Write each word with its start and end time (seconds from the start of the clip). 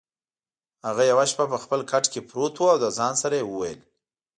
هغه 0.87 1.03
یوه 1.11 1.25
شپه 1.31 1.45
په 1.51 1.57
خپل 1.63 1.79
کټ 1.91 2.05
کې 2.11 2.21
پرېوت 2.29 2.55
او 2.71 2.77
د 2.83 2.85
ځان 2.97 3.13
سره 3.21 3.35
یې 3.39 3.45
وویل: 3.47 3.79